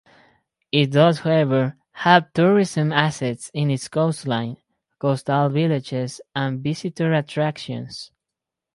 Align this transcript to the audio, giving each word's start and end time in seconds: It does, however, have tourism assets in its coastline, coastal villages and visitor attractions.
It 0.71 0.89
does, 0.89 1.19
however, 1.19 1.77
have 1.91 2.33
tourism 2.33 2.91
assets 2.91 3.51
in 3.53 3.69
its 3.69 3.87
coastline, 3.87 4.57
coastal 4.97 5.49
villages 5.49 6.19
and 6.35 6.59
visitor 6.59 7.13
attractions. 7.13 8.09